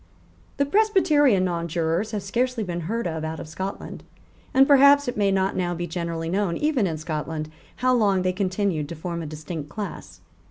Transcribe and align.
The 0.57 0.65
Presbyterian 0.65 1.45
nonjurors 1.45 2.09
have 2.09 2.23
scarcely 2.23 2.63
been 2.63 2.79
heard 2.89 3.05
of 3.05 3.23
out 3.23 3.39
of 3.39 3.47
Scotland; 3.47 4.03
and 4.51 4.67
perhaps 4.67 5.07
it 5.07 5.15
may 5.15 5.31
not 5.31 5.55
now 5.55 5.75
be 5.75 5.85
generally 5.85 6.27
known, 6.27 6.57
even 6.57 6.87
in 6.87 6.97
Scotland, 6.97 7.51
how 7.75 7.93
long 7.93 8.23
they 8.23 8.33
continued 8.33 8.89
to 8.89 8.95
form 8.95 9.21
a 9.21 9.27
distinct 9.27 9.69
class. 9.69 10.21